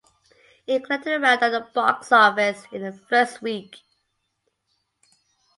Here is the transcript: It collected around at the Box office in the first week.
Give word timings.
It 0.65 0.83
collected 0.83 1.21
around 1.21 1.43
at 1.43 1.51
the 1.51 1.67
Box 1.75 2.11
office 2.11 2.65
in 2.71 2.81
the 2.81 2.91
first 2.91 3.43
week. 3.43 3.81